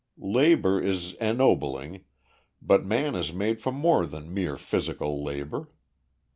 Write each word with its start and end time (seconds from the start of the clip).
Labor 0.17 0.81
is 0.81 1.13
ennobling, 1.21 2.05
but 2.59 2.83
man 2.83 3.13
is 3.13 3.31
made 3.31 3.61
for 3.61 3.71
more 3.71 4.07
than 4.07 4.33
mere 4.33 4.57
physical 4.57 5.23
labor. 5.23 5.67